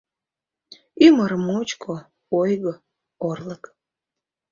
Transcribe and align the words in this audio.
Ӱмыр 1.05 1.31
мучко— 1.45 1.95
ойго, 2.39 2.73
орлык. 3.29 3.63